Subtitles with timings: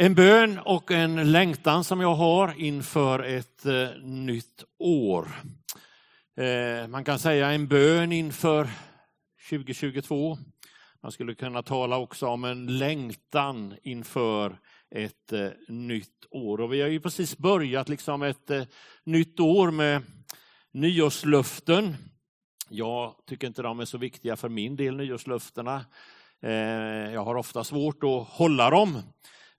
[0.00, 5.28] En bön och en längtan som jag har inför ett eh, nytt år.
[6.36, 8.68] Eh, man kan säga en bön inför
[9.50, 10.38] 2022.
[11.02, 14.58] Man skulle kunna tala också om en längtan inför
[14.94, 16.60] ett eh, nytt år.
[16.60, 18.50] Och vi har ju precis börjat liksom ett
[19.04, 20.02] nytt år med
[20.72, 21.96] nyårslöften.
[22.68, 25.84] Jag tycker inte de är så viktiga för min del, nyårslöftena.
[27.12, 29.02] Jag har ofta svårt att hålla dem.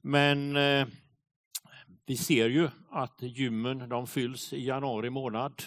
[0.02, 0.88] Men eh,
[2.06, 5.64] vi ser ju att gymmen de fylls i januari månad.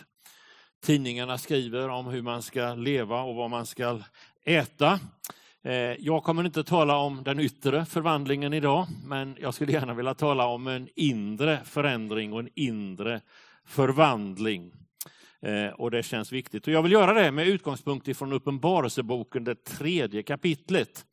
[0.82, 4.00] Tidningarna skriver om hur man ska leva och vad man ska
[4.44, 5.00] äta.
[5.64, 10.14] Eh, jag kommer inte tala om den yttre förvandlingen idag, men jag skulle gärna vilja
[10.14, 13.20] tala om en inre förändring och en inre
[13.64, 14.72] förvandling.
[15.40, 16.66] Eh, och det känns viktigt.
[16.66, 21.06] Och jag vill göra det med utgångspunkt ifrån Uppenbarelseboken, det tredje kapitlet.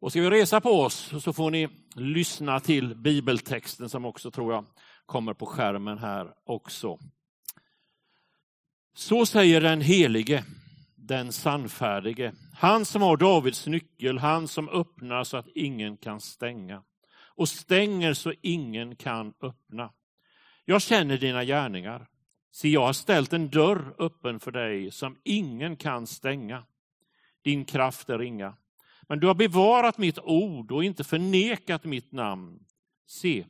[0.00, 4.52] Och ska vi resa på oss så får ni lyssna till bibeltexten som också tror
[4.52, 4.64] jag
[5.06, 6.98] kommer på skärmen här också.
[8.94, 10.44] Så säger den helige,
[10.96, 16.82] den sannfärdige, han som har Davids nyckel, han som öppnar så att ingen kan stänga
[17.22, 19.92] och stänger så ingen kan öppna.
[20.64, 22.06] Jag känner dina gärningar.
[22.52, 26.64] Se, jag har ställt en dörr öppen för dig som ingen kan stänga.
[27.42, 28.56] Din kraft är ringa.
[29.10, 32.64] Men du har bevarat mitt ord och inte förnekat mitt namn.
[33.06, 33.46] Se,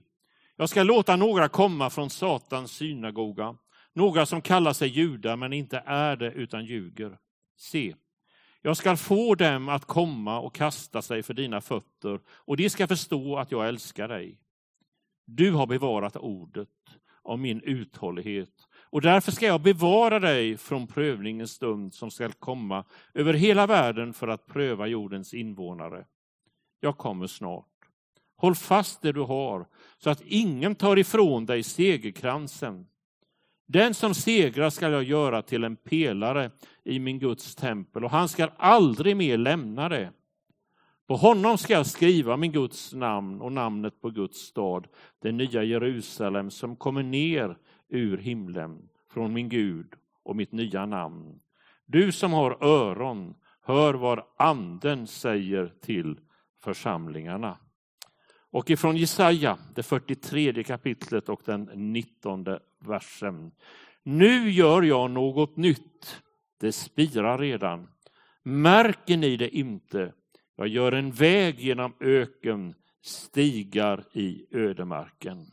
[0.57, 3.57] jag ska låta några komma från Satans synagoga,
[3.93, 7.19] några som kallar sig judar men inte är det utan ljuger.
[7.57, 7.95] Se,
[8.63, 12.89] jag ska få dem att komma och kasta sig för dina fötter och de ska
[12.89, 14.39] förstå att jag älskar dig.
[15.27, 16.69] Du har bevarat ordet
[17.23, 22.85] om min uthållighet och därför ska jag bevara dig från prövningens stund som skall komma
[23.15, 26.05] över hela världen för att pröva jordens invånare.
[26.81, 27.67] Jag kommer snart.
[28.37, 29.67] Håll fast det du har
[29.99, 32.87] så att ingen tar ifrån dig segerkransen.
[33.67, 36.51] Den som segrar skall jag göra till en pelare
[36.85, 40.13] i min Guds tempel och han skall aldrig mer lämna det.
[41.07, 44.87] På honom ska jag skriva min Guds namn och namnet på Guds stad,
[45.23, 47.57] det nya Jerusalem som kommer ner
[47.91, 51.41] ur himlen från min Gud och mitt nya namn.
[51.87, 56.21] Du som har öron, hör vad anden säger till
[56.65, 57.59] församlingarna.
[58.51, 62.47] Och ifrån Jesaja, det 43 kapitlet och den 19
[62.79, 63.53] versen.
[64.03, 66.23] Nu gör jag något nytt,
[66.61, 67.89] det spirar redan.
[68.43, 70.13] Märker ni det inte?
[70.57, 75.47] Jag gör en väg genom öken, stigar i ödemarken.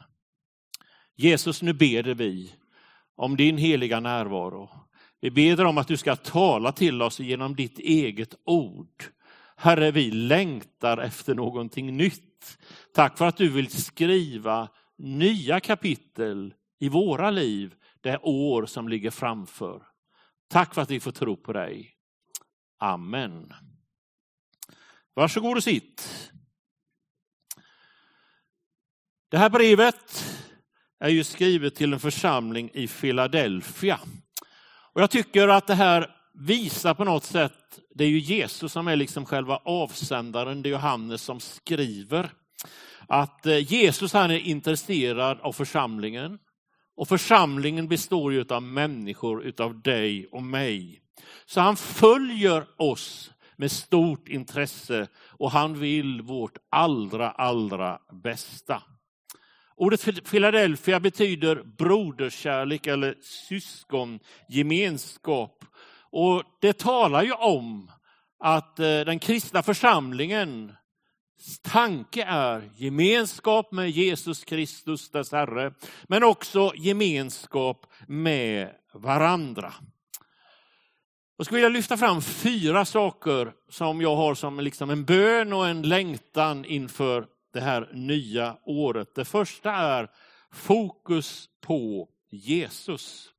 [1.17, 2.53] Jesus, nu ber vi
[3.15, 4.69] om din heliga närvaro.
[5.19, 9.03] Vi ber om att du ska tala till oss genom ditt eget ord.
[9.55, 12.57] Herre, vi längtar efter någonting nytt.
[12.93, 19.11] Tack för att du vill skriva nya kapitel i våra liv, det år som ligger
[19.11, 19.83] framför.
[20.47, 21.93] Tack för att vi får tro på dig.
[22.79, 23.53] Amen.
[25.13, 26.31] Varsågod och sitt.
[29.29, 30.23] Det här brevet
[30.99, 33.99] är ju skrivet till en församling i Philadelphia.
[34.93, 38.87] Och jag tycker att det här visar på något sätt, det är ju Jesus som
[38.87, 42.29] är liksom själva avsändaren, det är Johannes som skriver.
[43.07, 46.39] Att eh, Jesus han är intresserad av församlingen.
[46.95, 51.01] Och församlingen består ju av människor, utav dig och mig.
[51.45, 58.83] Så han följer oss med stort intresse och han vill vårt allra, allra bästa.
[59.79, 65.65] Ordet Philadelphia betyder broderskärlek eller syskongemenskap.
[66.11, 67.91] Och det talar ju om
[68.39, 70.71] att eh, den kristna församlingens
[71.61, 75.73] tanke är gemenskap med Jesus Kristus, dess Herre,
[76.07, 79.73] men också gemenskap med varandra.
[81.37, 85.67] Jag skulle vilja lyfta fram fyra saker som jag har som liksom en bön och
[85.67, 89.15] en längtan inför det här nya året.
[89.15, 90.09] Det första är
[90.51, 93.29] fokus på Jesus.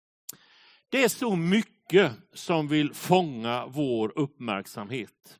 [0.88, 5.38] Det är så mycket som vill fånga vår uppmärksamhet.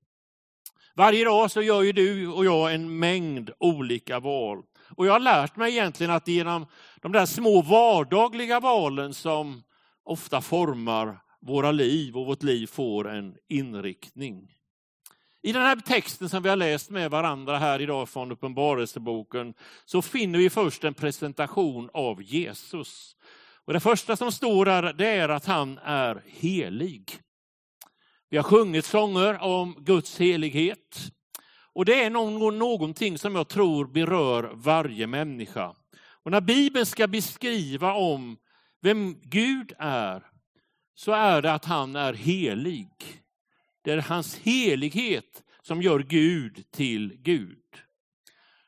[0.95, 4.63] Varje dag så gör ju du och jag en mängd olika val.
[4.97, 6.67] Och jag har lärt mig egentligen att genom
[7.03, 9.63] de där små vardagliga valen som
[10.05, 14.58] ofta formar våra liv och vårt liv får en inriktning.
[15.43, 19.55] I den här texten som vi har läst med varandra här idag från Uppenbarelseboken
[19.85, 23.17] så finner vi först en presentation av Jesus.
[23.65, 27.21] Och Det första som står där det är att han är helig.
[28.31, 30.99] Vi har sjungit sånger om Guds helighet.
[31.75, 32.11] Och det är
[32.51, 35.75] någonting som jag tror berör varje människa.
[36.25, 38.37] Och när Bibeln ska beskriva om
[38.83, 40.23] vem Gud är,
[40.95, 42.89] så är det att han är helig.
[43.89, 47.59] Det är hans helighet som gör Gud till Gud.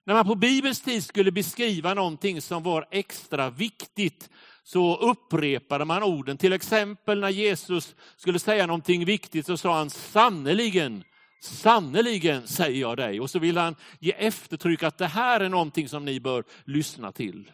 [0.07, 4.31] När man på Bibelns tid skulle beskriva någonting som var extra viktigt
[4.63, 6.37] så upprepade man orden.
[6.37, 11.05] Till exempel när Jesus skulle säga någonting viktigt så sa han sannerligen,
[11.43, 13.21] sannerligen säger jag dig.
[13.21, 17.13] Och så vill han ge eftertryck att det här är någonting som ni bör lyssna
[17.13, 17.51] till.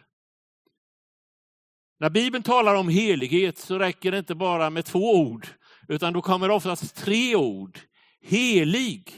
[1.99, 5.47] När Bibeln talar om helighet så räcker det inte bara med två ord,
[5.87, 7.79] utan då kommer oftast tre ord.
[8.21, 9.11] Helig,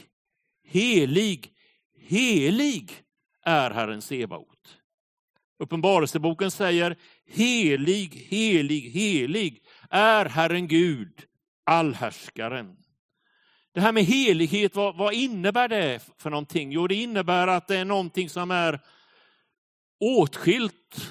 [0.64, 1.52] helig,
[1.98, 2.92] helig
[3.44, 4.78] är Herren Sebaot.
[5.58, 6.96] Uppenbarelseboken säger
[7.26, 11.24] helig, helig, helig är Herren Gud,
[11.64, 12.76] allhärskaren.
[13.72, 16.72] Det här med helighet, vad, vad, innebär det för någonting?
[16.72, 18.80] Jo, det innebär att det är någonting som är
[20.00, 21.10] åtskilt.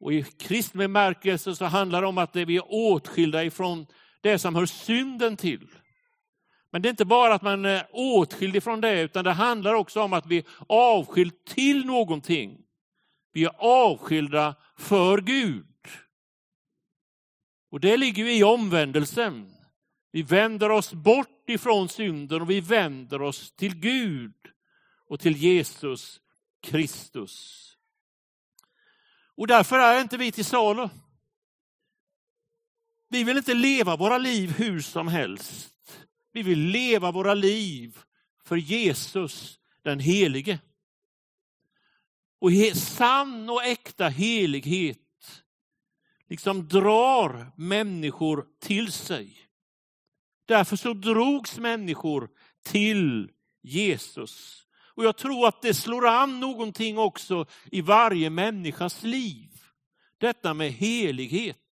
[0.00, 3.86] Och i kristen bemärkelse så handlar det om att vi är åtskilda ifrån
[4.28, 5.68] det som hör synden till.
[6.70, 10.02] Men det är inte bara att man är åtskild ifrån det, utan det handlar också
[10.02, 12.58] om att vi är avskild till någonting.
[13.32, 15.66] Vi är avskilda för Gud.
[17.70, 19.54] Och det ligger ju i omvändelsen.
[20.12, 24.34] Vi vänder oss bort ifrån synden och vi vänder oss till Gud
[25.08, 26.20] och till Jesus
[26.62, 27.64] Kristus.
[29.36, 30.88] Och därför är inte vi till salu.
[33.08, 35.74] Vi vill inte leva våra liv hur som helst.
[36.32, 37.98] Vi vill leva våra liv
[38.44, 40.58] för Jesus den helige.
[42.40, 44.98] Och sann och äkta helighet
[46.28, 49.48] liksom drar människor till sig.
[50.46, 52.30] Därför så drogs människor
[52.62, 53.30] till
[53.62, 54.64] Jesus.
[54.94, 59.48] Och jag tror att det slår an någonting också i varje människas liv.
[60.18, 61.67] Detta med helighet.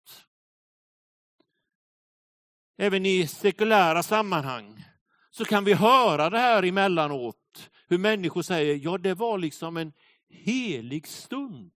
[2.78, 4.84] Även i sekulära sammanhang
[5.30, 7.70] så kan vi höra det här emellanåt.
[7.88, 9.92] Hur människor säger, ja det var liksom en
[10.28, 11.72] helig stund.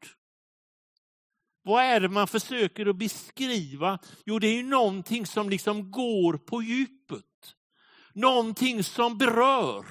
[1.64, 4.00] Vad är det man försöker att beskriva?
[4.26, 7.24] Jo, det är någonting som liksom går på djupet.
[8.14, 9.86] Någonting som berör.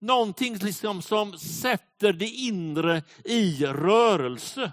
[0.00, 4.72] Någonting liksom som sätter det inre i rörelse.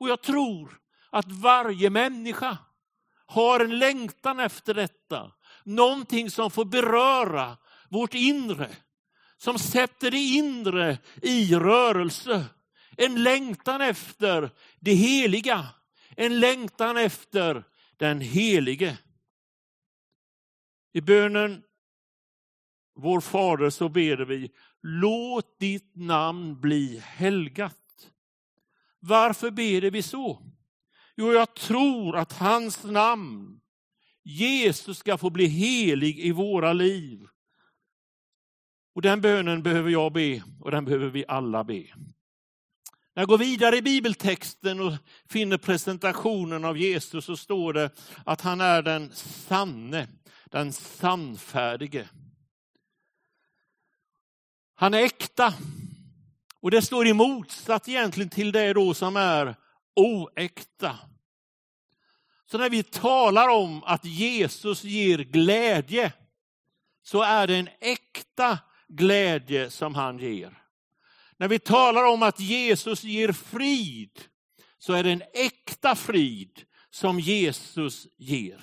[0.00, 0.78] Och jag tror
[1.10, 2.58] att varje människa
[3.26, 5.32] har en längtan efter detta.
[5.64, 7.56] Någonting som får beröra
[7.88, 8.70] vårt inre.
[9.36, 12.44] Som sätter det inre i rörelse.
[12.96, 14.50] En längtan efter
[14.80, 15.66] det heliga.
[16.16, 17.64] En längtan efter
[17.96, 18.98] den helige.
[20.92, 21.62] I bönen
[22.96, 24.50] Vår Fader så ber vi,
[24.82, 28.10] låt ditt namn bli helgat.
[28.98, 30.42] Varför ber vi så?
[31.16, 33.60] Jo, jag tror att hans namn,
[34.22, 37.26] Jesus, ska få bli helig i våra liv.
[38.94, 41.82] Och den bönen behöver jag be och den behöver vi alla be.
[43.14, 44.92] När jag går vidare i bibeltexten och
[45.28, 47.90] finner presentationen av Jesus så står det
[48.24, 50.08] att han är den sanne,
[50.44, 52.08] den sannfärdige.
[54.74, 55.54] Han är äkta.
[56.60, 59.56] Och det står i motsats egentligen till det då som är
[59.96, 60.98] oäkta.
[62.50, 66.12] Så när vi talar om att Jesus ger glädje
[67.02, 70.62] så är det en äkta glädje som han ger.
[71.36, 74.20] När vi talar om att Jesus ger frid
[74.78, 78.60] så är det en äkta frid som Jesus ger.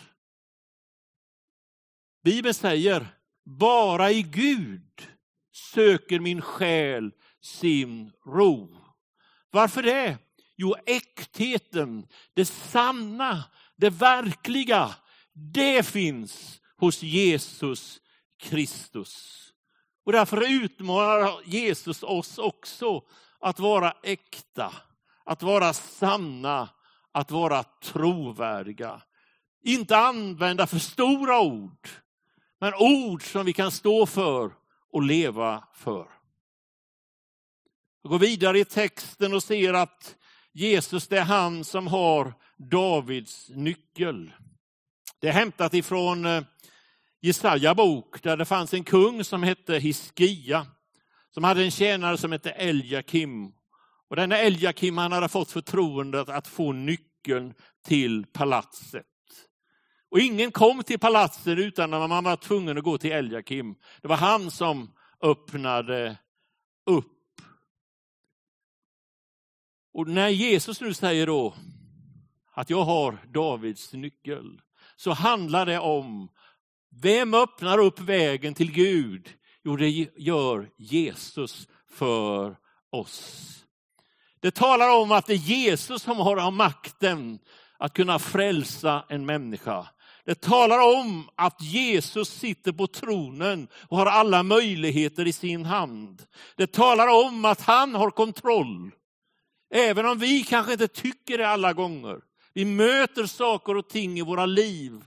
[2.23, 3.07] Bibeln säger,
[3.45, 5.07] bara i Gud
[5.51, 7.11] söker min själ
[7.41, 8.77] sin ro.
[9.49, 10.17] Varför det?
[10.55, 13.43] Jo, äktheten, det sanna,
[13.75, 14.95] det verkliga,
[15.33, 18.01] det finns hos Jesus
[18.39, 19.39] Kristus.
[20.05, 23.01] Och därför utmanar Jesus oss också
[23.39, 24.74] att vara äkta,
[25.24, 26.69] att vara sanna,
[27.12, 29.01] att vara trovärdiga.
[29.63, 31.89] Inte använda för stora ord,
[32.60, 34.51] men ord som vi kan stå för
[34.91, 36.07] och leva för.
[38.01, 40.15] Jag går vidare i texten och ser att
[40.53, 44.33] Jesus det är han som har Davids nyckel.
[45.19, 46.43] Det är hämtat ifrån eh,
[47.22, 50.67] Jesaja bok där det fanns en kung som hette Hiskia.
[51.33, 53.51] Som hade en tjänare som hette Eljakim.
[54.10, 57.53] Och denna Eljakim han hade fått förtroendet att få nyckeln
[57.86, 59.05] till palatset.
[60.12, 63.75] Och ingen kom till palatset utan att man var tvungen att gå till Eljakim.
[64.01, 64.91] Det var han som
[65.22, 66.17] öppnade
[66.86, 67.12] upp.
[69.93, 71.53] Och när Jesus nu säger då
[72.53, 74.62] att jag har Davids nyckel,
[74.95, 76.29] så handlar det om
[77.01, 79.29] vem öppnar upp vägen till Gud?
[79.63, 82.57] Jo, det gör Jesus för
[82.91, 83.50] oss.
[84.39, 87.39] Det talar om att det är Jesus som har makten
[87.77, 89.88] att kunna frälsa en människa.
[90.25, 96.23] Det talar om att Jesus sitter på tronen och har alla möjligheter i sin hand.
[96.55, 98.91] Det talar om att han har kontroll.
[99.75, 102.22] Även om vi kanske inte tycker det alla gånger.
[102.53, 105.03] Vi möter saker och ting i våra liv.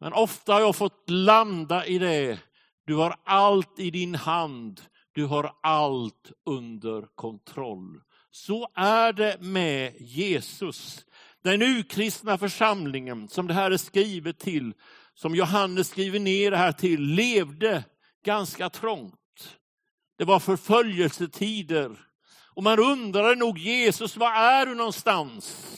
[0.00, 2.38] Men ofta har jag fått landa i det.
[2.86, 4.80] Du har allt i din hand.
[5.12, 8.00] Du har allt under kontroll.
[8.30, 11.04] Så är det med Jesus.
[11.42, 14.74] Den urkristna församlingen som det här är skrivet till,
[15.14, 17.84] som Johannes skriver ner det här till, levde
[18.24, 19.58] ganska trångt.
[20.18, 22.11] Det var förföljelsetider.
[22.54, 25.68] Och man undrade nog, Jesus, var är du någonstans?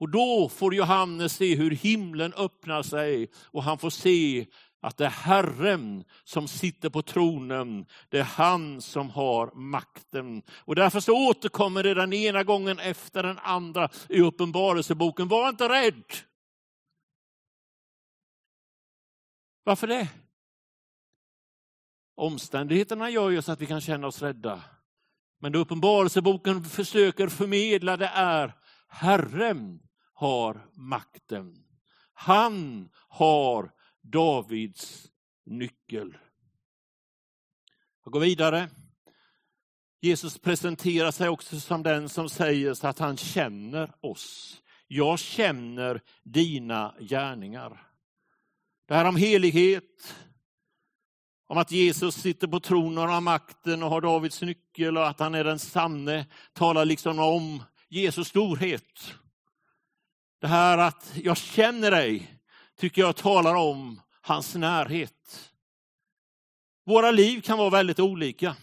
[0.00, 4.46] Och då får Johannes se hur himlen öppnar sig och han får se
[4.80, 7.86] att det är Herren som sitter på tronen.
[8.08, 10.42] Det är han som har makten.
[10.50, 15.28] Och därför så återkommer det den ena gången efter den andra i Uppenbarelseboken.
[15.28, 16.04] Var inte rädd.
[19.64, 20.08] Varför det?
[22.14, 24.62] Omständigheterna gör ju så att vi kan känna oss rädda.
[25.40, 28.54] Men det Uppenbarelseboken försöker förmedla det är
[28.88, 29.80] Herren
[30.12, 31.64] har makten.
[32.12, 35.10] Han har Davids
[35.46, 36.16] nyckel.
[38.04, 38.68] Jag går vidare.
[40.00, 44.56] Jesus presenterar sig också som den som säger att han känner oss.
[44.86, 47.86] Jag känner dina gärningar.
[48.88, 50.14] Det här om helighet,
[51.50, 55.20] om att Jesus sitter på tronen och har makten och har Davids nyckel och att
[55.20, 59.14] han är den sanne, talar liksom om Jesus storhet.
[60.40, 62.40] Det här att jag känner dig,
[62.76, 65.52] tycker jag talar om hans närhet.
[66.84, 68.56] Våra liv kan vara väldigt olika.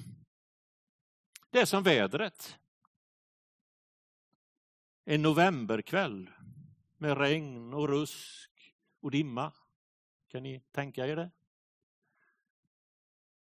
[1.50, 2.58] Det är som vädret.
[5.06, 6.30] En novemberkväll
[6.98, 9.52] med regn och rusk och dimma.
[10.32, 11.32] Kan ni tänka er det?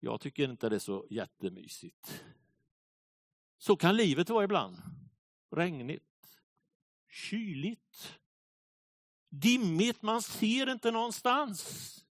[0.05, 2.25] Jag tycker inte det är så jättemysigt.
[3.59, 4.83] Så kan livet vara ibland.
[5.51, 6.39] Regnigt,
[7.09, 8.19] kyligt,
[9.29, 12.05] dimmigt, man ser inte någonstans.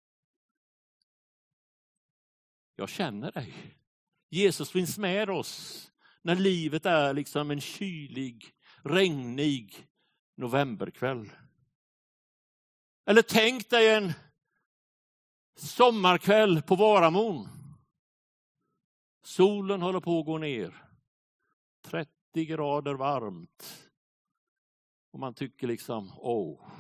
[2.76, 3.54] Jag känner dig.
[4.30, 5.86] Jesus finns med oss
[6.22, 8.54] när livet är liksom en kylig,
[8.84, 9.88] regnig
[10.36, 11.30] novemberkväll.
[13.06, 14.14] Eller tänk dig en
[15.56, 17.59] sommarkväll på Varamon.
[19.30, 20.86] Solen håller på att gå ner.
[21.82, 23.90] 30 grader varmt.
[25.12, 26.72] Och man tycker liksom, åh,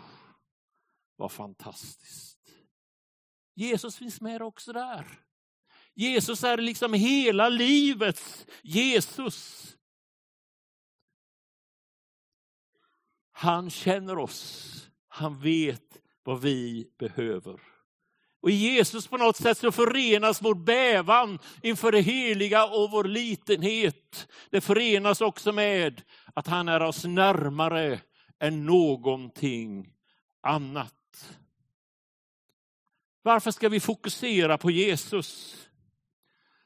[1.15, 2.39] vad fantastiskt.
[3.53, 5.19] Jesus finns med också där.
[5.93, 9.77] Jesus är liksom hela livets Jesus.
[13.31, 14.89] Han känner oss.
[15.07, 17.78] Han vet vad vi behöver.
[18.41, 23.03] Och i Jesus på något sätt så förenas vår bävan inför det heliga och vår
[23.03, 24.27] litenhet.
[24.49, 26.01] Det förenas också med
[26.33, 27.99] att han är oss närmare
[28.39, 29.93] än någonting
[30.41, 30.93] annat.
[33.21, 35.55] Varför ska vi fokusera på Jesus?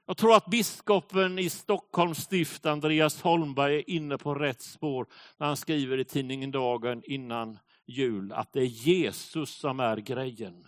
[0.06, 5.48] Jag tror att biskopen i Stockholms stift, Andreas Holmberg, är inne på rätt spår när
[5.48, 10.68] han skriver i tidningen Dagen innan jul att det är Jesus som är grejen.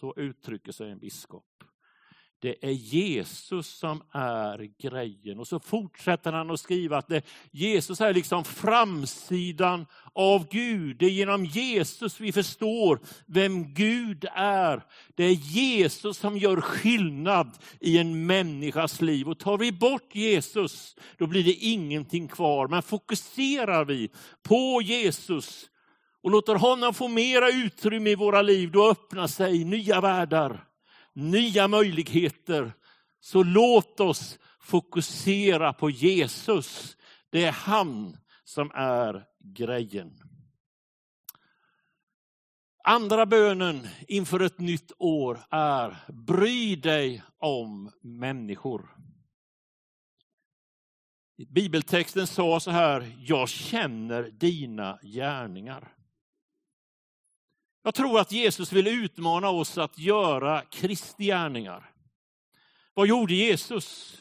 [0.00, 1.44] Så uttrycker sig en biskop.
[2.40, 5.38] Det är Jesus som är grejen.
[5.38, 10.96] Och så fortsätter han att skriva att det, Jesus är liksom framsidan av Gud.
[10.98, 14.82] Det är genom Jesus vi förstår vem Gud är.
[15.14, 17.50] Det är Jesus som gör skillnad
[17.80, 19.28] i en människas liv.
[19.28, 22.68] Och tar vi bort Jesus, då blir det ingenting kvar.
[22.68, 24.10] Men fokuserar vi
[24.42, 25.70] på Jesus
[26.28, 30.68] och låter honom få mera utrymme i våra liv, då öppnar sig nya världar
[31.18, 32.72] nya möjligheter.
[33.20, 36.96] Så låt oss fokusera på Jesus.
[37.30, 40.22] Det är han som är grejen.
[42.84, 48.94] Andra bönen inför ett nytt år är bry dig om människor.
[51.48, 55.97] Bibeltexten sa så här, jag känner dina gärningar.
[57.82, 61.90] Jag tror att Jesus vill utmana oss att göra Kristi gärningar.
[62.94, 64.16] Vad gjorde Jesus?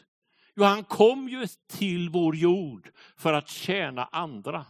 [0.55, 4.65] Jo, han kom ju till vår jord för att tjäna andra.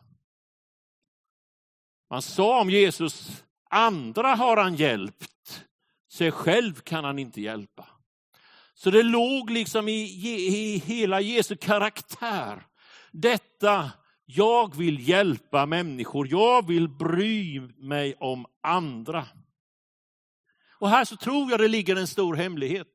[2.10, 5.66] Man sa om Jesus, andra har han hjälpt,
[6.12, 7.88] sig själv kan han inte hjälpa.
[8.74, 12.66] Så det låg liksom i, i hela Jesu karaktär.
[13.12, 13.92] Detta,
[14.30, 19.28] jag vill hjälpa människor, jag vill bry mig om andra.
[20.80, 22.88] Och här så tror jag det ligger en stor hemlighet.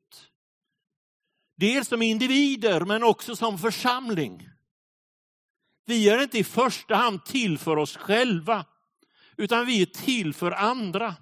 [1.56, 4.48] Dels som individer men också som församling.
[5.86, 8.64] Vi är inte i första hand till för oss själva,
[9.36, 11.14] utan vi är till för andra.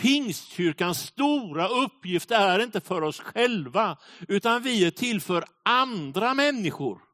[0.00, 7.09] Pingstkyrkans stora uppgift är inte för oss själva, utan vi är till för andra människor.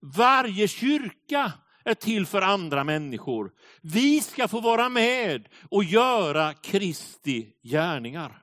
[0.00, 1.52] Varje kyrka
[1.84, 3.52] är till för andra människor.
[3.82, 8.42] Vi ska få vara med och göra Kristi gärningar.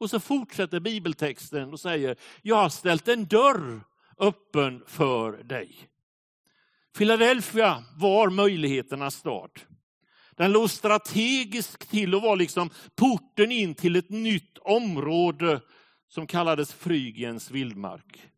[0.00, 3.84] Och så fortsätter bibeltexten och säger, jag har ställt en dörr
[4.18, 5.76] öppen för dig.
[6.98, 9.50] Philadelphia var möjligheternas stad.
[10.36, 15.60] Den låg strategiskt till och var liksom porten in till ett nytt område
[16.08, 18.30] som kallades Frygiens vildmark.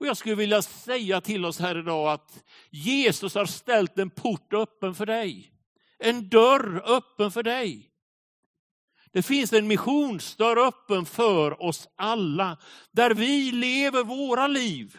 [0.00, 4.52] Och jag skulle vilja säga till oss här idag att Jesus har ställt en port
[4.52, 5.52] öppen för dig.
[5.98, 7.90] En dörr öppen för dig.
[9.12, 12.56] Det finns en missionsdörr öppen för oss alla.
[12.90, 14.98] Där vi lever våra liv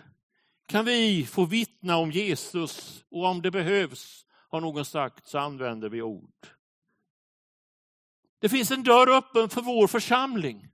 [0.66, 5.90] kan vi få vittna om Jesus och om det behövs, har någon sagt, så använder
[5.90, 6.48] vi ord.
[8.40, 10.69] Det finns en dörr öppen för vår församling.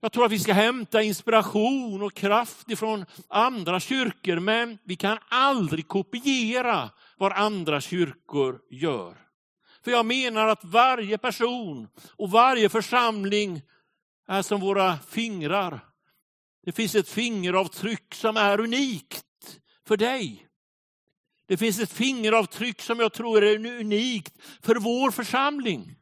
[0.00, 5.18] Jag tror att vi ska hämta inspiration och kraft ifrån andra kyrkor, men vi kan
[5.28, 9.16] aldrig kopiera vad andra kyrkor gör.
[9.84, 13.62] För jag menar att varje person och varje församling
[14.28, 15.80] är som våra fingrar.
[16.64, 20.46] Det finns ett fingeravtryck som är unikt för dig.
[21.46, 25.96] Det finns ett fingeravtryck som jag tror är unikt för vår församling.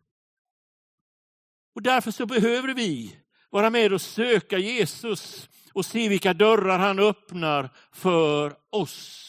[1.75, 3.19] Och därför så behöver vi
[3.51, 9.25] vara med och söka Jesus och se vilka dörrar han öppnar för oss.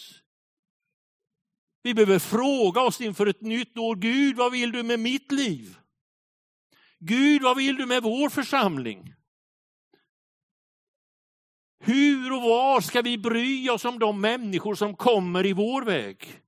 [1.83, 5.77] Vi behöver fråga oss inför ett nytt år, Gud vad vill du med mitt liv?
[6.99, 9.13] Gud vad vill du med vår församling?
[11.79, 16.41] Hur och var ska vi bry oss om de människor som kommer i vår väg?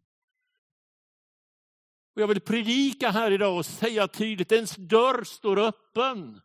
[2.16, 6.42] Och jag vill predika här idag och säga tydligt, ens dörr står öppen.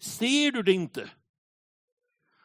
[0.00, 1.10] Ser du det inte?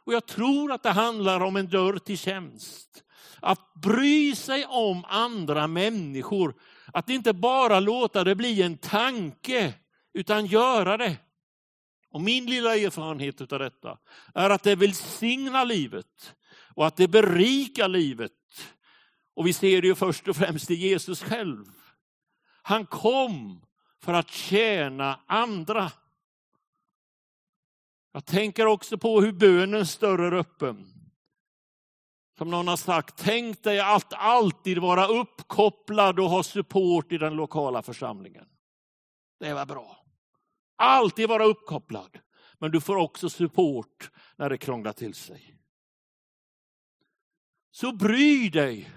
[0.06, 3.04] Och jag tror att det handlar om en dörr till tjänst.
[3.42, 6.56] Att bry sig om andra människor.
[6.94, 9.74] Att inte bara låta det bli en tanke,
[10.14, 11.18] utan göra det.
[12.10, 13.98] Och min lilla erfarenhet av detta
[14.34, 16.36] är att det välsignar livet
[16.76, 18.32] och att det berikar livet.
[19.36, 21.66] Och vi ser det ju först och främst i Jesus själv.
[22.62, 23.66] Han kom
[24.02, 25.92] för att tjäna andra.
[28.16, 30.94] Jag tänker också på hur bönen större öppen.
[32.38, 37.34] Som någon har sagt, tänk dig att alltid vara uppkopplad och ha support i den
[37.34, 38.46] lokala församlingen.
[39.40, 40.06] Det var bra.
[40.76, 42.20] Alltid vara uppkopplad.
[42.60, 45.58] Men du får också support när det krånglar till sig.
[47.72, 48.90] Så bry dig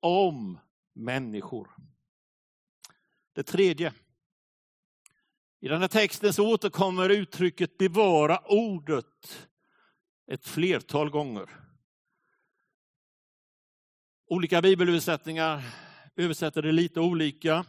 [0.00, 0.58] om
[0.92, 1.70] människor.
[3.32, 3.92] Det tredje.
[5.64, 9.48] I den här texten så återkommer uttrycket bevara ordet
[10.30, 11.50] ett flertal gånger.
[14.28, 15.62] Olika bibelöversättningar
[16.16, 17.64] översätter det lite olika.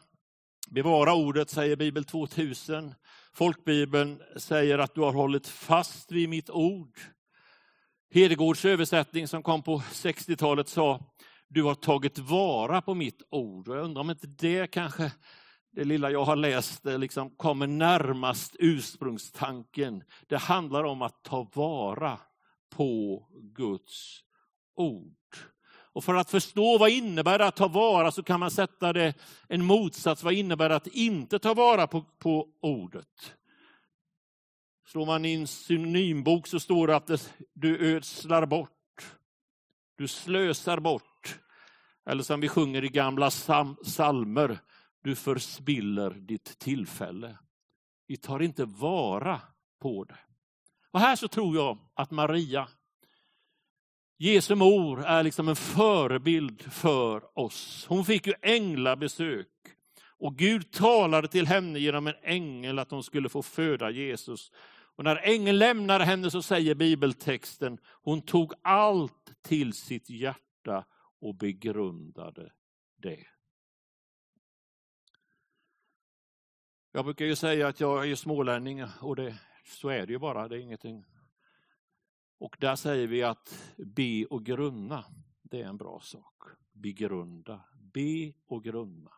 [0.70, 2.94] Bevara ordet säger Bibel 2000.
[3.34, 7.00] Folkbibeln säger att du har hållit fast vid mitt ord.
[8.14, 11.14] Hedegårds översättning som kom på 60-talet sa
[11.48, 13.68] du har tagit vara på mitt ord.
[13.68, 15.12] Och jag undrar om inte det kanske,
[15.76, 20.04] det lilla jag har läst, liksom kommer närmast ursprungstanken.
[20.28, 22.20] Det handlar om att ta vara
[22.70, 24.24] på Guds
[24.76, 25.38] ord.
[25.68, 29.14] Och för att förstå vad innebär det att ta vara så kan man sätta det
[29.48, 30.24] en motsats.
[30.24, 33.36] Vad innebär det att inte ta vara på, på ordet?
[34.88, 39.16] Slår man i en synonymbok så står det att det, du ödslar bort.
[39.98, 41.40] Du slösar bort.
[42.06, 43.30] Eller som vi sjunger i gamla
[43.84, 44.60] psalmer
[45.06, 47.38] du förspiller ditt tillfälle.
[48.08, 49.42] Vi tar inte vara
[49.82, 50.18] på det.
[50.92, 52.68] Och här så tror jag att Maria
[54.18, 57.86] Jesu mor är liksom en förebild för oss.
[57.90, 59.48] Hon fick ju änglabesök
[60.20, 64.52] och Gud talade till henne genom en ängel att hon skulle få föda Jesus.
[64.96, 70.86] Och när ängeln lämnar henne så säger bibeltexten, hon tog allt till sitt hjärta
[71.22, 72.52] och begrundade
[73.02, 73.35] det.
[76.96, 80.48] Jag brukar ju säga att jag är smålänning och det, så är det ju bara,
[80.48, 81.04] det är ingenting.
[82.40, 85.06] Och där säger vi att be och grunna,
[85.42, 86.44] det är en bra sak.
[86.74, 87.62] Begrunda,
[87.94, 89.12] be och grunna.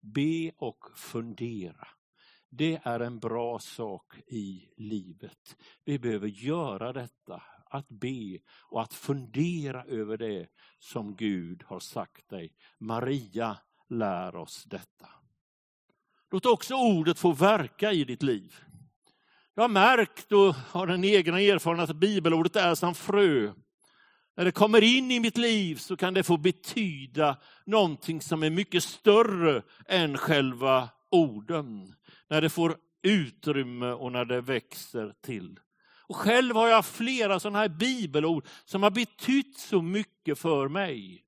[0.00, 1.88] Be och fundera.
[2.48, 5.56] Det är en bra sak i livet.
[5.84, 8.38] Vi behöver göra detta, att be
[8.70, 12.54] och att fundera över det som Gud har sagt dig.
[12.78, 15.23] Maria lär oss detta.
[16.34, 18.54] Låt också ordet få verka i ditt liv.
[19.54, 23.52] Jag har märkt och har en egen erfarenhet att bibelordet är som frö.
[24.36, 28.50] När det kommer in i mitt liv så kan det få betyda någonting som är
[28.50, 31.94] mycket större än själva orden.
[32.30, 35.60] När det får utrymme och när det växer till.
[36.06, 41.24] Och själv har jag flera sådana här bibelord som har betytt så mycket för mig.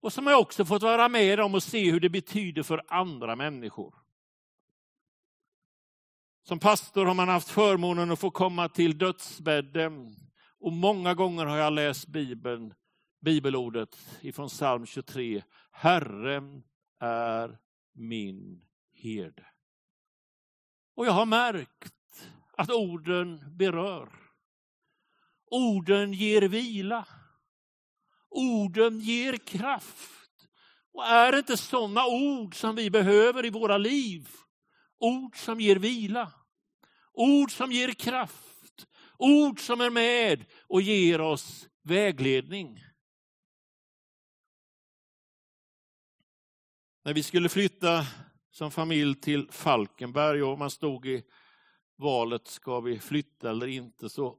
[0.00, 3.36] Och som jag också fått vara med om och se hur det betyder för andra
[3.36, 4.00] människor.
[6.50, 10.16] Som pastor har man haft förmånen att få komma till dödsbädden.
[10.60, 12.74] Och många gånger har jag läst Bibeln,
[13.20, 15.42] bibelordet ifrån psalm 23.
[15.70, 16.62] Herren
[17.00, 17.58] är
[17.94, 19.46] min herde.
[20.96, 24.08] Och jag har märkt att orden berör.
[25.50, 27.06] Orden ger vila.
[28.28, 30.48] Orden ger kraft.
[30.92, 34.28] Och är det inte sådana ord som vi behöver i våra liv?
[34.98, 36.32] Ord som ger vila.
[37.12, 38.86] Ord som ger kraft.
[39.18, 42.84] Ord som är med och ger oss vägledning.
[47.04, 48.06] När vi skulle flytta
[48.50, 51.22] som familj till Falkenberg och man stod i
[51.96, 54.38] valet, ska vi flytta eller inte, så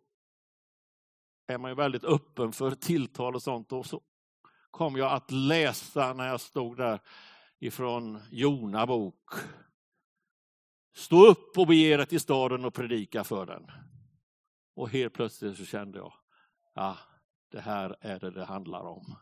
[1.48, 3.72] är man ju väldigt öppen för tilltal och sånt.
[3.72, 4.02] Och så
[4.72, 7.00] kom jag att läsa när jag stod där
[7.60, 9.30] ifrån Jona bok.
[10.94, 13.72] Stå upp och bege er till staden och predika för den.
[14.76, 16.14] Och helt plötsligt så kände jag,
[16.74, 16.98] ja,
[17.52, 19.16] det här är det det handlar om.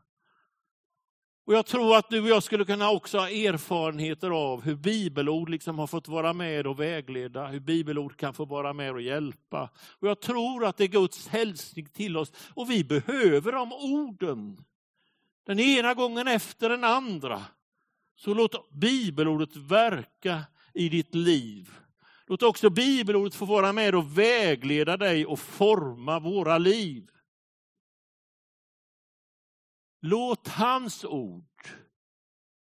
[1.49, 5.49] Och Jag tror att du och jag skulle kunna också ha erfarenheter av hur bibelord
[5.49, 9.69] liksom har fått vara med och vägleda, hur bibelord kan få vara med och hjälpa.
[9.99, 14.63] Och Jag tror att det är Guds hälsning till oss och vi behöver de orden.
[15.45, 17.41] Den ena gången efter den andra.
[18.15, 20.43] Så låt bibelordet verka
[20.79, 21.69] i ditt liv.
[22.27, 27.11] Låt också bibelordet få vara med och vägleda dig och forma våra liv.
[30.01, 31.67] Låt hans ord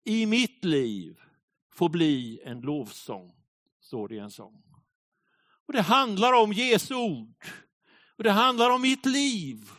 [0.04, 1.20] i mitt liv
[1.72, 3.32] få bli en lovsång,
[3.80, 4.62] står det i en sång.
[5.66, 7.46] Och Det handlar om Jesu ord.
[8.16, 9.70] Och Det handlar om mitt liv.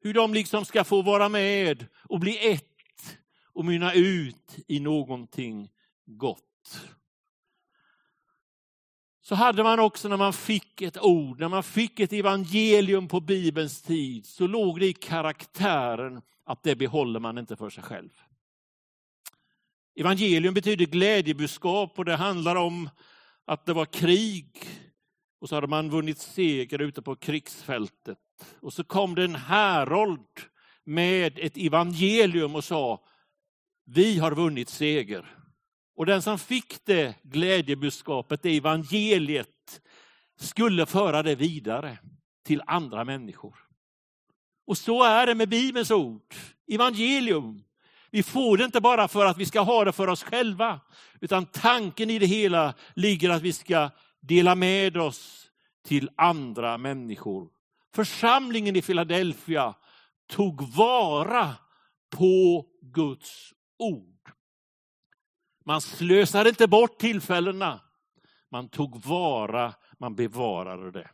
[0.00, 3.18] Hur de liksom ska få vara med och bli ett
[3.52, 5.70] och mynna ut i någonting
[6.06, 6.90] gott.
[9.30, 13.20] Så hade man också när man fick ett ord, när man fick ett evangelium på
[13.20, 18.08] Bibelns tid, så låg det i karaktären att det behåller man inte för sig själv.
[19.96, 22.90] Evangelium betyder glädjebudskap och det handlar om
[23.44, 24.64] att det var krig
[25.40, 28.18] och så hade man vunnit seger ute på krigsfältet.
[28.60, 30.40] Och så kom det en härold
[30.84, 33.04] med ett evangelium och sa,
[33.84, 35.39] vi har vunnit seger.
[36.00, 39.80] Och den som fick det glädjebudskapet, det evangeliet,
[40.38, 41.98] skulle föra det vidare
[42.44, 43.54] till andra människor.
[44.66, 46.34] Och så är det med Bibelns ord,
[46.72, 47.64] evangelium.
[48.10, 50.80] Vi får det inte bara för att vi ska ha det för oss själva,
[51.20, 55.50] utan tanken i det hela ligger att vi ska dela med oss
[55.84, 57.48] till andra människor.
[57.94, 59.74] Församlingen i Philadelphia
[60.30, 61.54] tog vara
[62.16, 64.19] på Guds ord.
[65.70, 67.80] Man slösade inte bort tillfällena.
[68.48, 71.10] Man tog vara, man bevarade det.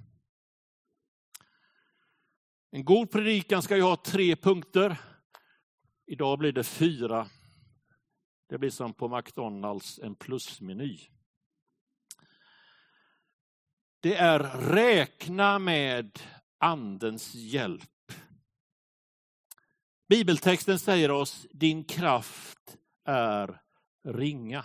[2.71, 4.97] En god predikan ska ju ha tre punkter.
[6.07, 7.29] Idag blir det fyra.
[8.49, 11.01] Det blir som på McDonalds, en plusmeny.
[14.01, 14.39] Det är
[14.73, 16.19] räkna med
[16.59, 18.13] andens hjälp.
[20.09, 23.66] Bibeltexten säger oss, din kraft är
[24.07, 24.65] ringa.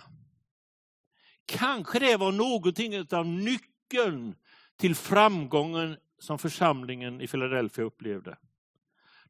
[1.46, 4.34] Kanske det var någonting av nyckeln
[4.76, 8.38] till framgången som församlingen i Philadelphia upplevde.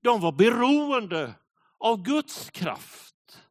[0.01, 1.35] De var beroende
[1.79, 3.43] av Guds kraft.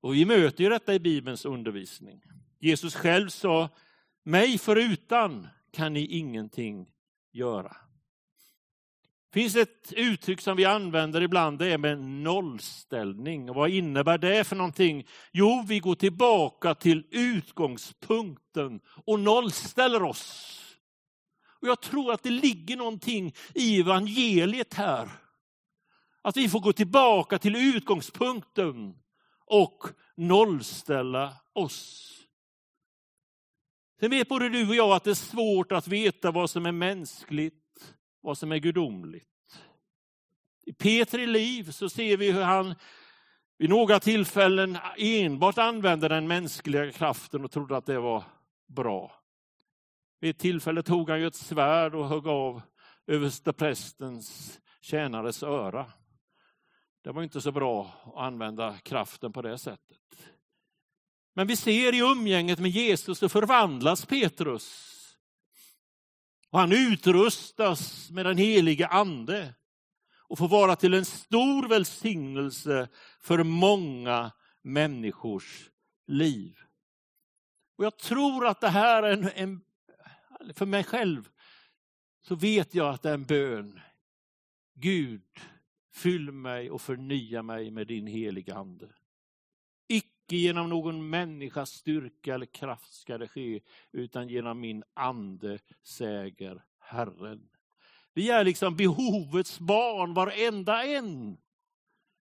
[0.00, 2.22] Och vi möter ju detta i Bibelns undervisning.
[2.58, 3.68] Jesus själv sa,
[4.22, 6.92] mig förutan kan ni ingenting
[7.32, 7.76] göra.
[9.32, 13.50] Det finns ett uttryck som vi använder ibland, det är med nollställning.
[13.50, 15.06] Och vad innebär det för någonting?
[15.32, 20.58] Jo, vi går tillbaka till utgångspunkten och nollställer oss.
[21.60, 25.08] Och jag tror att det ligger någonting i evangeliet här.
[26.22, 28.94] Att vi får gå tillbaka till utgångspunkten
[29.46, 29.84] och
[30.16, 32.08] nollställa oss.
[34.00, 36.72] Sen vet både du och jag att det är svårt att veta vad som är
[36.72, 37.61] mänskligt,
[38.22, 39.28] vad som är gudomligt.
[40.66, 42.74] I Petri liv så ser vi hur han
[43.58, 48.24] vid några tillfällen enbart använde den mänskliga kraften och trodde att det var
[48.66, 49.22] bra.
[50.20, 52.62] Vid ett tillfälle tog han ju ett svärd och högg av
[53.06, 55.92] översteprästens tjänares öra.
[57.04, 59.98] Det var inte så bra att använda kraften på det sättet.
[61.34, 64.91] Men vi ser i umgänget med Jesus så förvandlas Petrus.
[66.52, 69.54] Och han utrustas med den helige ande
[70.16, 72.88] och får vara till en stor välsignelse
[73.20, 75.70] för många människors
[76.06, 76.58] liv.
[77.76, 79.64] Och Jag tror att det här är en, en
[80.54, 81.28] för mig själv,
[82.20, 83.80] så vet jag att det är en bön.
[84.74, 85.22] Gud,
[85.94, 88.88] fyll mig och förnya mig med din heliga Ande.
[90.32, 93.60] Icke genom någon människas styrka eller kraft ska det ske,
[93.92, 97.48] utan genom min ande, säger Herren.
[98.14, 101.36] Vi är liksom behovets barn, varenda en.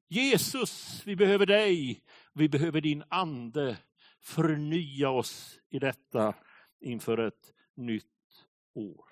[0.08, 2.02] Jesus, vi behöver dig.
[2.32, 3.78] Vi behöver din ande.
[4.20, 6.34] Förnya oss i detta
[6.80, 9.04] inför ett nytt år.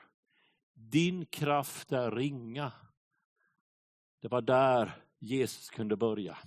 [0.74, 2.72] Din kraft är ringa.
[4.20, 6.38] Det var där Jesus kunde börja.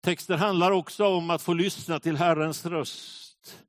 [0.00, 3.64] Texten handlar också om att få lyssna till Herrens röst.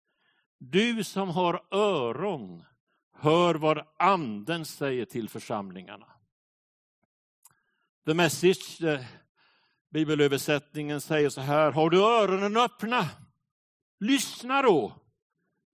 [0.57, 2.63] Du som har öron,
[3.13, 6.05] hör vad anden säger till församlingarna.
[8.05, 8.81] The message,
[9.89, 13.09] bibelöversättningen säger så här, har du öronen öppna?
[13.99, 14.93] Lyssna då.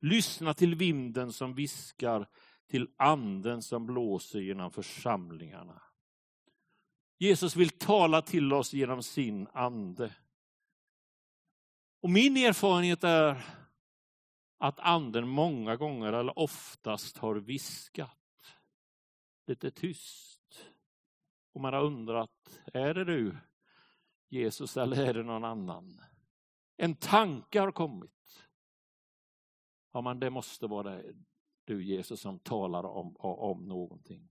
[0.02, 2.28] Lyssna till vinden som viskar,
[2.70, 5.82] till anden som blåser genom församlingarna.
[7.18, 10.12] Jesus vill tala till oss genom sin ande.
[12.06, 13.46] Och min erfarenhet är
[14.58, 18.56] att anden många gånger eller oftast har viskat
[19.48, 20.66] lite tyst.
[21.54, 23.38] Och man har undrat, är det du
[24.30, 26.02] Jesus eller är det någon annan?
[26.78, 28.48] En tanke har kommit.
[29.94, 31.02] Ja, men det måste vara
[31.64, 34.30] du Jesus som talar om, om någonting.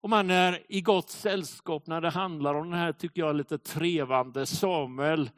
[0.00, 3.58] Och man är i gott sällskap när det handlar om den här, tycker jag, lite
[3.58, 5.30] trevande Samuel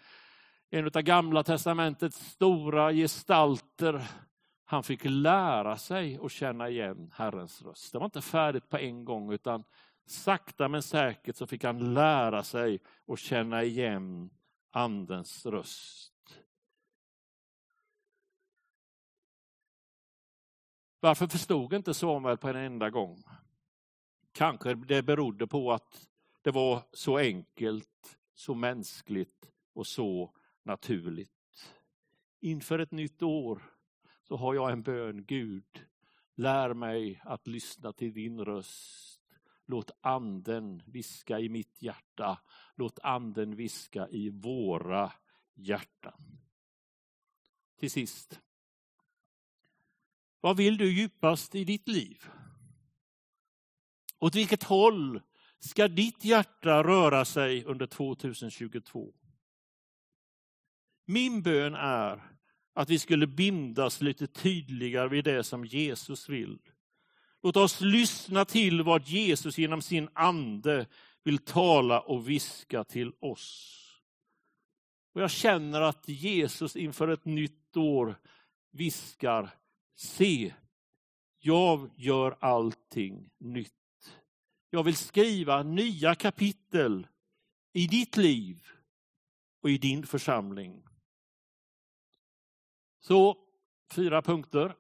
[0.75, 4.09] en av gamla testamentets stora gestalter.
[4.65, 7.93] Han fick lära sig att känna igen Herrens röst.
[7.93, 9.65] Det var inte färdigt på en gång utan
[10.07, 14.31] sakta men säkert så fick han lära sig att känna igen
[14.71, 16.43] Andens röst.
[21.01, 23.23] Varför förstod inte Samuel på en enda gång?
[24.33, 26.09] Kanske det berodde på att
[26.43, 31.75] det var så enkelt, så mänskligt och så naturligt.
[32.41, 33.63] Inför ett nytt år
[34.23, 35.25] så har jag en bön.
[35.25, 35.87] Gud,
[36.35, 39.23] lär mig att lyssna till din röst.
[39.67, 42.39] Låt anden viska i mitt hjärta.
[42.75, 45.13] Låt anden viska i våra
[45.55, 46.39] hjärtan.
[47.79, 48.41] Till sist.
[50.41, 52.27] Vad vill du djupast i ditt liv?
[54.19, 55.21] Åt vilket håll
[55.59, 59.15] ska ditt hjärta röra sig under 2022?
[61.13, 62.23] Min bön är
[62.75, 66.59] att vi skulle bindas lite tydligare vid det som Jesus vill.
[67.43, 70.87] Låt oss lyssna till vad Jesus genom sin ande
[71.25, 73.79] vill tala och viska till oss.
[75.15, 78.19] Och Jag känner att Jesus inför ett nytt år
[78.71, 79.51] viskar,
[79.97, 80.55] se,
[81.39, 83.73] jag gör allting nytt.
[84.71, 87.07] Jag vill skriva nya kapitel
[87.73, 88.63] i ditt liv
[89.63, 90.83] och i din församling.
[93.03, 93.37] Så,
[93.91, 94.77] fyra punkter.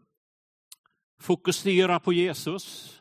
[1.21, 2.99] Fokusera på Jesus.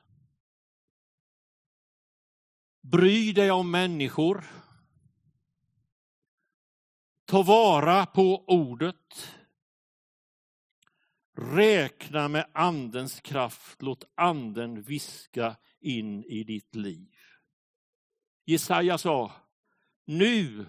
[2.82, 4.46] Bry dig om människor.
[7.26, 9.36] Ta vara på ordet.
[11.38, 13.82] Räkna med andens kraft.
[13.82, 17.16] Låt anden viska in i ditt liv.
[18.46, 19.32] Jesaja sa,
[20.06, 20.66] nu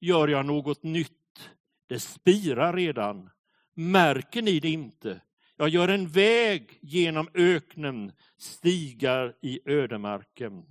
[0.00, 1.50] gör jag något nytt.
[1.86, 3.30] Det spirar redan.
[3.78, 5.20] Märker ni det inte?
[5.56, 10.66] Jag gör en väg genom öknen, stigar i ödemarken.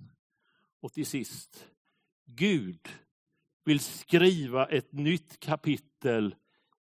[0.80, 1.68] Och till sist,
[2.24, 2.88] Gud
[3.64, 6.34] vill skriva ett nytt kapitel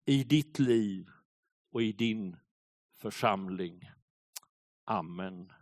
[0.07, 1.09] i ditt liv
[1.73, 2.37] och i din
[2.95, 3.91] församling.
[4.85, 5.53] Amen.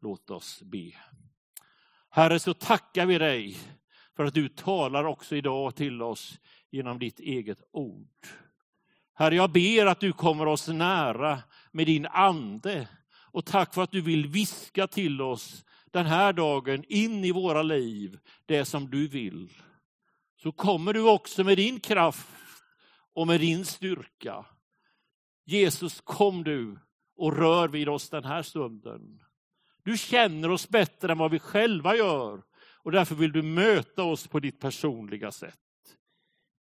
[0.00, 0.92] Låt oss be.
[2.10, 3.56] Herre, så tackar vi dig
[4.14, 8.26] för att du talar också idag till oss genom ditt eget ord.
[9.18, 12.88] Herre, jag ber att du kommer oss nära med din ande
[13.32, 17.62] och tack för att du vill viska till oss den här dagen in i våra
[17.62, 19.50] liv det som du vill.
[20.42, 22.28] Så kommer du också med din kraft
[23.14, 24.46] och med din styrka.
[25.44, 26.78] Jesus, kom du
[27.16, 29.22] och rör vid oss den här stunden.
[29.84, 32.42] Du känner oss bättre än vad vi själva gör
[32.82, 35.58] och därför vill du möta oss på ditt personliga sätt.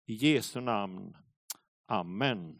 [0.06, 1.16] I Jesu namn.
[1.88, 2.58] Amen.